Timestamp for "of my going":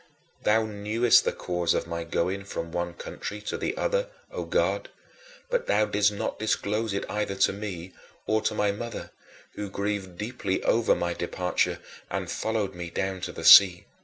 1.75-2.43